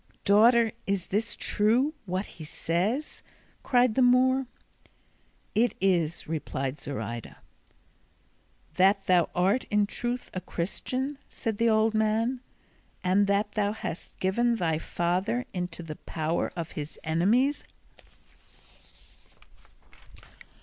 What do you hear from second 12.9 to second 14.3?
"and that thou hast